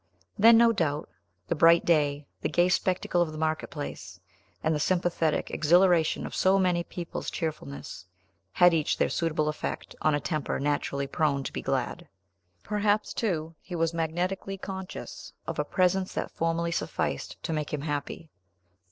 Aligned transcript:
Then, 0.35 0.57
no 0.57 0.71
doubt, 0.73 1.09
the 1.47 1.53
bright 1.53 1.85
day, 1.85 2.25
the 2.41 2.49
gay 2.49 2.69
spectacle 2.69 3.21
of 3.21 3.31
the 3.31 3.37
market 3.37 3.69
place, 3.69 4.19
and 4.63 4.73
the 4.73 4.79
sympathetic 4.79 5.51
exhilaration 5.51 6.25
of 6.25 6.33
so 6.33 6.57
many 6.57 6.83
people's 6.83 7.29
cheerfulness, 7.29 8.07
had 8.53 8.73
each 8.73 8.97
their 8.97 9.09
suitable 9.11 9.47
effect 9.47 9.95
on 10.01 10.15
a 10.15 10.19
temper 10.19 10.59
naturally 10.59 11.05
prone 11.05 11.43
to 11.43 11.53
be 11.53 11.61
glad. 11.61 12.07
Perhaps, 12.63 13.13
too, 13.13 13.53
he 13.61 13.75
was 13.75 13.93
magnetically 13.93 14.57
conscious 14.57 15.33
of 15.45 15.59
a 15.59 15.63
presence 15.63 16.15
that 16.15 16.31
formerly 16.31 16.71
sufficed 16.71 17.37
to 17.43 17.53
make 17.53 17.71
him 17.71 17.81
happy. 17.81 18.31